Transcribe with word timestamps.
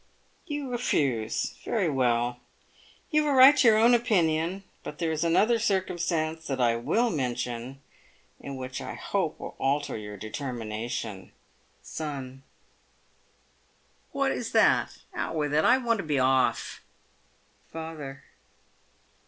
You 0.47 0.67
refuse. 0.71 1.57
Very 1.63 1.87
well; 1.87 2.39
you 3.11 3.23
have 3.23 3.31
a 3.31 3.35
right 3.37 3.55
to 3.57 3.67
your 3.67 3.77
own 3.77 3.93
opinion. 3.93 4.63
But 4.81 4.97
there 4.97 5.11
is 5.11 5.23
another 5.23 5.59
circumstance 5.59 6.47
that 6.47 6.59
I 6.59 6.75
will 6.75 7.11
mention, 7.11 7.83
and 8.43 8.57
which 8.57 8.81
I 8.81 8.95
hope 8.95 9.39
will 9.39 9.53
alter 9.59 9.95
your 9.95 10.17
determination. 10.17 11.33
Son. 11.83 12.41
What 14.11 14.31
is 14.31 14.53
that? 14.53 14.97
Out 15.13 15.35
with 15.35 15.53
it, 15.53 15.65
I 15.65 15.77
want 15.77 15.99
to 15.99 16.03
be 16.03 16.17
off. 16.17 16.81
Father. 17.71 18.23